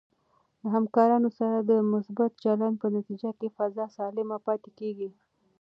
د 0.61 0.63
همکارانو 0.75 1.29
سره 1.39 1.57
د 1.59 1.71
مثبت 1.93 2.31
چلند 2.43 2.75
په 2.81 2.87
نتیجه 2.95 3.31
کې 3.39 3.47
فضا 3.57 3.85
سالمه 3.97 4.37
پاتې 4.45 4.69
کېږي. 4.79 5.09